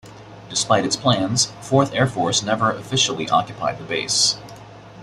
[0.49, 4.35] Despite its plans, Fourth Air Force never officially occupied the base.